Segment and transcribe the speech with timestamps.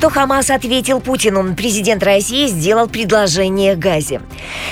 [0.00, 1.54] Что Хамас ответил Путину?
[1.54, 4.22] Президент России сделал предложение Газе.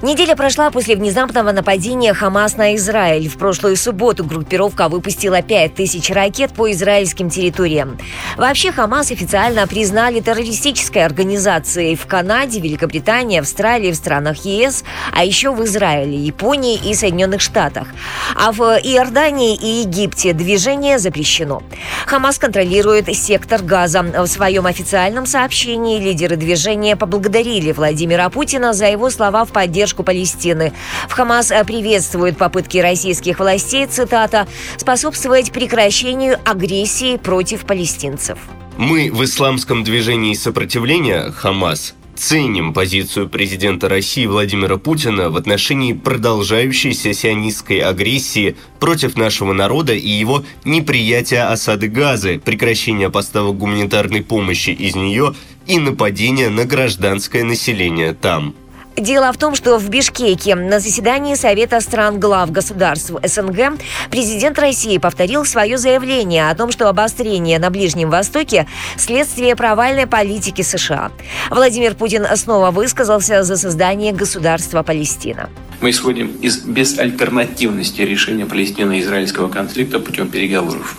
[0.00, 3.28] Неделя прошла после внезапного нападения Хамас на Израиль.
[3.28, 7.98] В прошлую субботу группировка выпустила 5000 ракет по израильским территориям.
[8.38, 14.84] Вообще Хамас официально признали террористической организацией в Канаде, Великобритании, Австралии, в странах ЕС,
[15.14, 17.88] а еще в Израиле, Японии и Соединенных Штатах.
[18.34, 21.62] А в Иордании и Египте движение запрещено.
[22.06, 24.00] Хамас контролирует сектор Газа.
[24.00, 30.04] В своем официальном официальном сообщении лидеры движения поблагодарили Владимира Путина за его слова в поддержку
[30.04, 30.72] Палестины.
[31.08, 34.46] В Хамас приветствуют попытки российских властей, цитата,
[34.76, 38.38] «способствовать прекращению агрессии против палестинцев».
[38.76, 47.14] Мы в исламском движении сопротивления «Хамас» ценим позицию президента России Владимира Путина в отношении продолжающейся
[47.14, 54.94] сионистской агрессии против нашего народа и его неприятия осады Газы, прекращения поставок гуманитарной помощи из
[54.94, 55.34] нее
[55.66, 58.54] и нападения на гражданское население там.
[59.00, 64.98] Дело в том, что в Бишкеке на заседании Совета стран глав государств СНГ президент России
[64.98, 68.66] повторил свое заявление о том, что обострение на Ближнем Востоке–
[68.98, 71.12] следствие провальной политики США.
[71.48, 75.48] Владимир Путин снова высказался за создание государства Палестина.
[75.80, 80.98] Мы исходим из безальтернативности решения палестино-израильского конфликта путем переговоров.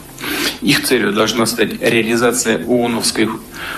[0.61, 3.29] Их целью должна стать реализация ООНовской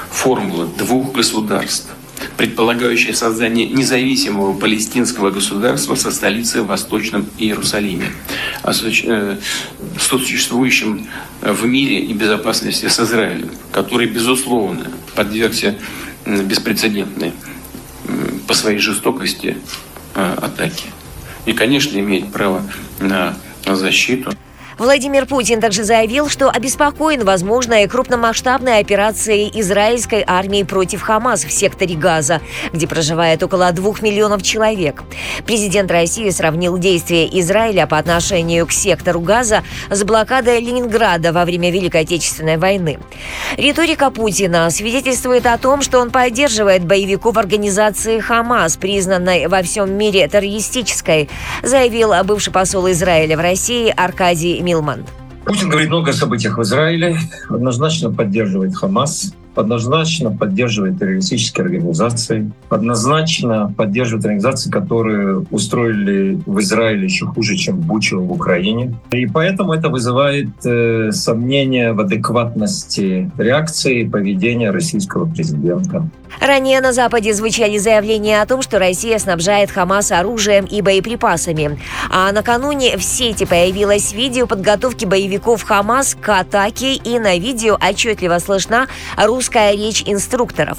[0.09, 1.89] формулы двух государств–
[2.37, 8.11] предполагающее создание независимого палестинского государства со столицей в Восточном Иерусалиме,
[8.63, 9.37] э,
[9.99, 11.07] существующим
[11.41, 15.75] в мире и безопасности с Израилем, который, безусловно, подвергся
[16.25, 17.33] беспрецедентной
[18.47, 19.57] по своей жестокости
[20.15, 20.85] э, атаки.
[21.45, 22.63] И, конечно, имеет право
[22.99, 23.35] на
[23.65, 24.33] защиту.
[24.77, 31.95] Владимир Путин также заявил, что обеспокоен возможной крупномасштабной операцией израильской армии против Хамас в секторе
[31.95, 32.41] Газа,
[32.71, 35.03] где проживает около двух миллионов человек.
[35.45, 41.69] Президент России сравнил действия Израиля по отношению к сектору Газа с блокадой Ленинграда во время
[41.69, 42.99] Великой Отечественной войны.
[43.57, 50.27] Риторика Путина свидетельствует о том, что он поддерживает боевиков организации Хамас, признанной во всем мире
[50.27, 51.29] террористической,
[51.61, 55.05] заявил бывший посол Израиля в России Аркадий Милман.
[55.45, 57.17] Путин говорит много о событиях в Израиле,
[57.49, 67.25] однозначно поддерживает Хамас, однозначно поддерживает террористические организации, однозначно поддерживает организации, которые устроили в Израиле еще
[67.25, 68.95] хуже, чем Бучу в Украине.
[69.11, 76.07] И поэтому это вызывает э, сомнения в адекватности реакции и поведения российского президента.
[76.41, 81.79] Ранее на Западе звучали заявления о том, что Россия снабжает Хамас оружием и боеприпасами.
[82.09, 88.39] А накануне в сети появилось видео подготовки боевиков Хамас к атаке, и на видео отчетливо
[88.39, 90.77] слышна русская речь инструкторов.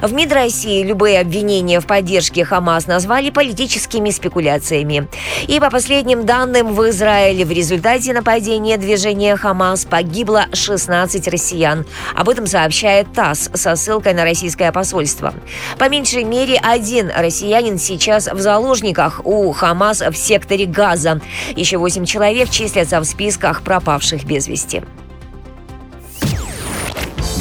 [0.00, 5.08] В МИД России любые обвинения в поддержке Хамас назвали политическими спекуляциями.
[5.46, 11.86] И по последним данным, в Израиле в результате нападения движения Хамас погибло 16 россиян.
[12.14, 15.34] Об этом сообщает ТАСС со ссылкой на российское посольство.
[15.78, 21.20] По меньшей мере один россиянин сейчас в заложниках у Хамас в секторе Газа.
[21.56, 24.82] Еще восемь человек числятся в списках пропавших без вести.